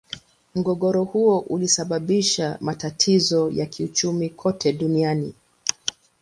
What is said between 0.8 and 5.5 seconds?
huo ulisababisha matatizo ya kiuchumi kote duniani.